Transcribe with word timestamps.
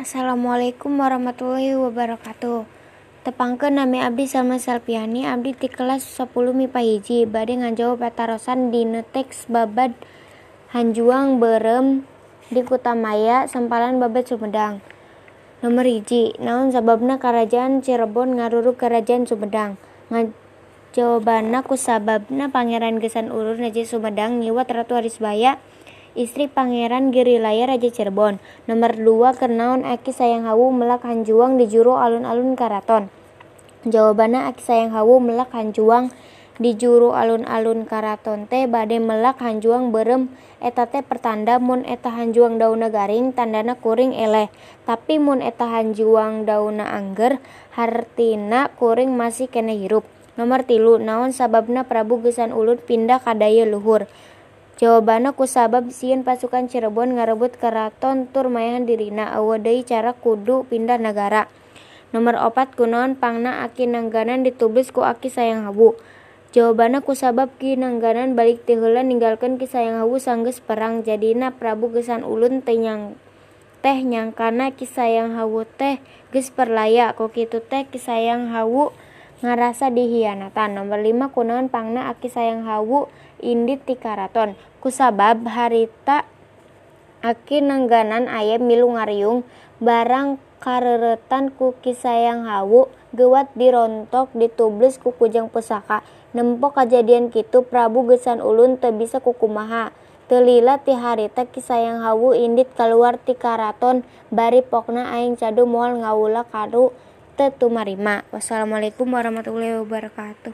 Assalamualaikum 0.00 0.96
warahmatullahi 0.96 1.76
wabarakatuh. 1.76 2.64
Tepangkeun 3.20 3.76
nami 3.76 4.00
abdi 4.00 4.24
Salma 4.24 4.56
Salpiani 4.56 5.28
abdi 5.28 5.52
ti 5.52 5.68
kelas 5.68 6.08
10 6.16 6.56
MIPA 6.56 6.80
hiji 6.80 7.28
bade 7.28 7.60
ngajawab 7.60 8.00
patarosan 8.00 8.72
dina 8.72 9.04
teks 9.04 9.44
babad 9.52 9.92
Hanjuang 10.72 11.36
Beureum 11.36 12.08
di 12.48 12.64
Kutamaya 12.64 13.44
Sempalan 13.44 14.00
Babad 14.00 14.24
Sumedang. 14.24 14.80
Nomor 15.60 15.84
hiji, 15.84 16.32
naon 16.40 16.72
sababna 16.72 17.20
Karajaan 17.20 17.84
Cirebon 17.84 18.40
ngarurug 18.40 18.80
Karajaan 18.80 19.28
Sumedang? 19.28 19.76
Ngajawabana 20.08 21.60
kusababna 21.60 22.48
Pangeran 22.48 23.04
Gesan 23.04 23.28
Ulun 23.28 23.60
Raja 23.60 23.84
Sumedang 23.84 24.40
nyiwat 24.40 24.72
Ratu 24.72 24.96
Arisbaya 24.96 25.60
istri 26.18 26.50
Pangeran 26.50 27.14
Girilaya 27.14 27.70
Raja 27.70 27.90
Cirebon. 27.90 28.42
Nomor 28.66 28.98
2 28.98 29.38
kenaon 29.38 29.86
Aki 29.86 30.10
Sayang 30.10 30.46
Hawu 30.46 30.74
melak 30.74 31.06
Hanjuang 31.06 31.58
di 31.60 31.70
juru 31.70 31.98
alun-alun 31.98 32.58
karaton. 32.58 33.12
Jawabanna 33.86 34.50
Aki 34.50 34.62
Sayang 34.62 34.92
Hawu 34.92 35.22
melak 35.22 35.54
Hanjuang 35.56 36.12
di 36.60 36.76
juru 36.76 37.16
alun-alun 37.16 37.88
karaton 37.88 38.44
teh 38.44 38.68
bade 38.68 39.00
melak 39.00 39.40
Hanjuang 39.40 39.96
berem 39.96 40.28
eta 40.60 40.84
teh 40.84 41.00
pertanda 41.00 41.56
mun 41.56 41.88
eta 41.88 42.12
Hanjuang 42.12 42.60
dauna 42.60 42.92
garing 42.92 43.32
tandana 43.32 43.72
kuring 43.80 44.12
eleh. 44.12 44.52
Tapi 44.84 45.16
mun 45.16 45.40
eta 45.40 45.64
Hanjuang 45.64 46.44
dauna 46.44 46.92
angger 46.92 47.40
hartina 47.72 48.68
kuring 48.76 49.16
masih 49.16 49.48
kena 49.48 49.72
hirup. 49.72 50.04
Nomor 50.36 50.68
tilu 50.68 51.00
naon 51.00 51.32
sababna 51.32 51.88
Prabu 51.88 52.20
Gesan 52.20 52.52
Ulun 52.52 52.76
pindah 52.76 53.24
ka 53.24 53.32
daya 53.32 53.64
luhur. 53.64 54.04
Jawabanna 54.80 55.36
kusabab 55.36 55.92
sieun 55.92 56.24
pasukan 56.24 56.64
Cirebon 56.64 57.20
ngarebut 57.20 57.52
karaton 57.60 58.24
tur 58.32 58.48
mayahan 58.48 58.88
dirina 58.88 59.36
deui 59.60 59.84
cara 59.84 60.16
kudu 60.16 60.64
pindah 60.72 60.96
nagara. 60.96 61.52
Nomor 62.16 62.40
opat 62.40 62.72
kunaon 62.80 63.12
pangna 63.12 63.60
Aki 63.68 63.92
Nangganan 63.92 64.40
ditublis 64.40 64.88
ku 64.88 65.04
Aki 65.04 65.28
Sayang 65.28 65.68
Hawu. 65.68 66.00
Jawabanna 66.56 67.04
kusabab 67.04 67.52
Ki 67.60 67.76
Nangganan 67.76 68.32
balik 68.32 68.64
ti 68.64 68.72
heula 68.72 69.04
ninggalkeun 69.04 69.60
Ki 69.60 69.68
Sayang 69.68 70.00
Hawu 70.00 70.16
sanggeus 70.16 70.64
perang 70.64 71.04
jadina 71.04 71.52
Prabu 71.52 71.92
Gesan 71.92 72.24
Ulun 72.24 72.64
teh 72.64 72.80
nyang 72.80 73.20
teh 73.84 74.00
nyangkana 74.00 74.72
Ki 74.72 74.88
Sayang 74.88 75.36
Hawu 75.36 75.68
teh 75.68 76.00
geus 76.32 76.48
perlaya 76.48 77.12
ku 77.12 77.28
kitu 77.28 77.60
teh 77.60 77.84
Ki 77.84 78.00
Sayang 78.00 78.48
Hawu 78.48 78.96
ngarasa 79.40 79.88
dihianatan. 79.88 80.76
Nomor 80.76 81.00
lima 81.00 81.32
kunaon 81.32 81.72
pangna 81.72 82.12
Aki 82.12 82.28
Sayang 82.28 82.64
Hawu 82.68 83.08
indit 83.40 83.84
ti 83.84 83.96
karaton. 83.96 84.56
Kusabab 84.80 85.44
harita 85.48 86.24
Aki 87.20 87.60
Nangganan 87.60 88.32
aya 88.32 88.56
milu 88.56 88.96
ngariung 88.96 89.44
barang 89.80 90.40
kareuretan 90.60 91.52
ku 91.52 91.76
Kisayang 91.80 92.44
Hawu 92.48 92.88
gewat 93.16 93.52
dirontok 93.56 94.32
ditublis 94.36 95.00
ku 95.00 95.12
kujang 95.12 95.48
pusaka. 95.48 96.04
Nempo 96.30 96.70
kajadian 96.70 97.28
kitu 97.28 97.66
Prabu 97.66 98.06
Gesan 98.06 98.38
Ulun 98.38 98.78
teu 98.78 98.94
bisa 98.94 99.18
kukumaha. 99.18 99.90
Teu 100.30 100.38
lila 100.38 100.78
ti 100.78 100.94
harita 100.94 101.42
Kisayang 101.42 102.06
Hawu 102.06 102.32
indit 102.36 102.70
kaluar 102.72 103.18
ti 103.18 103.34
karaton 103.34 104.06
bari 104.30 104.62
pokna 104.62 105.10
aing 105.10 105.34
cadu 105.34 105.66
moal 105.66 106.00
ngawula 106.00 106.46
teu 106.46 106.94
tumarima. 107.48 108.28
Wassalamualaikum 108.28 109.08
warahmatullahi 109.08 109.80
wabarakatuh. 109.80 110.52